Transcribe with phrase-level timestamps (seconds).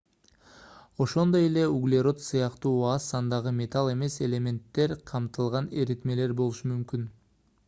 [1.03, 7.11] ошондой эле углерод сыяктуу аз сандагы металл эмес элементтер камтылган эритмелер болушу мүмкүн